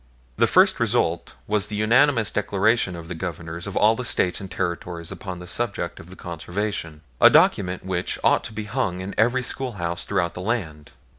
The 0.37 0.47
first 0.47 0.79
result 0.79 1.35
was 1.45 1.67
the 1.67 1.75
unanimous 1.75 2.31
declaration 2.31 2.95
of 2.95 3.07
the 3.07 3.13
Governors 3.13 3.67
of 3.67 3.77
all 3.77 3.95
the 3.95 4.03
States 4.03 4.41
and 4.41 4.49
Territories 4.49 5.11
upon 5.11 5.37
the 5.37 5.45
subject 5.45 5.99
of 5.99 6.17
Conservation, 6.17 7.01
a 7.21 7.29
document 7.29 7.85
which 7.85 8.17
ought 8.23 8.43
to 8.45 8.51
be 8.53 8.63
hung 8.63 9.01
in 9.01 9.13
every 9.15 9.43
schoolhouse 9.43 10.03
throughout 10.03 10.33
the 10.33 10.41
land. 10.41 10.89